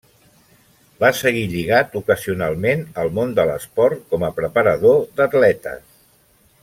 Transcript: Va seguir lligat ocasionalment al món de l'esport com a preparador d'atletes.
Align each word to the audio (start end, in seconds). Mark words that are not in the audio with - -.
Va 1.03 1.09
seguir 1.17 1.43
lligat 1.51 1.93
ocasionalment 1.99 2.81
al 3.03 3.13
món 3.19 3.35
de 3.41 3.45
l'esport 3.51 4.03
com 4.15 4.27
a 4.29 4.33
preparador 4.41 4.99
d'atletes. 5.21 5.85